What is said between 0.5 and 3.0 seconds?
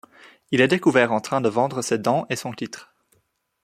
est découvert en train de vendre ses dents et son titre.